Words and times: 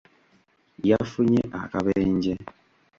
Yafunye 0.89 1.41
akabenje. 1.61 2.31